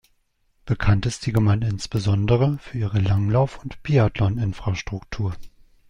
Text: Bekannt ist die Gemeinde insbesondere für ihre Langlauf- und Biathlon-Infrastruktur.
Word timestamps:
Bekannt 0.65 1.05
ist 1.05 1.27
die 1.27 1.31
Gemeinde 1.31 1.67
insbesondere 1.67 2.57
für 2.57 2.75
ihre 2.79 2.97
Langlauf- 2.99 3.61
und 3.63 3.83
Biathlon-Infrastruktur. 3.83 5.35